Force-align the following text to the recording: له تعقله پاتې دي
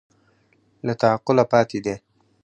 له 0.85 0.93
تعقله 1.01 1.43
پاتې 1.51 1.79
دي 1.85 1.95